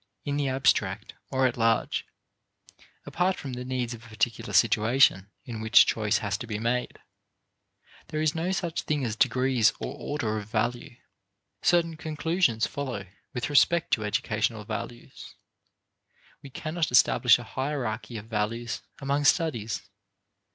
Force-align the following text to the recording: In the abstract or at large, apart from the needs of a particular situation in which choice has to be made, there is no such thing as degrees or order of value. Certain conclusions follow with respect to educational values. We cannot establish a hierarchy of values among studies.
In 0.25 0.35
the 0.35 0.49
abstract 0.49 1.13
or 1.29 1.45
at 1.45 1.57
large, 1.57 2.07
apart 3.05 3.35
from 3.37 3.53
the 3.53 3.63
needs 3.63 3.93
of 3.93 4.03
a 4.03 4.07
particular 4.09 4.51
situation 4.51 5.29
in 5.45 5.61
which 5.61 5.85
choice 5.85 6.17
has 6.25 6.39
to 6.39 6.47
be 6.47 6.57
made, 6.57 6.97
there 8.07 8.19
is 8.19 8.33
no 8.33 8.51
such 8.51 8.81
thing 8.81 9.05
as 9.05 9.15
degrees 9.15 9.73
or 9.79 9.93
order 9.95 10.39
of 10.39 10.49
value. 10.49 10.95
Certain 11.61 11.97
conclusions 11.97 12.65
follow 12.65 13.05
with 13.35 13.47
respect 13.47 13.91
to 13.91 14.03
educational 14.03 14.63
values. 14.65 15.35
We 16.41 16.49
cannot 16.49 16.89
establish 16.91 17.37
a 17.37 17.43
hierarchy 17.43 18.17
of 18.17 18.25
values 18.25 18.81
among 19.01 19.25
studies. 19.25 19.83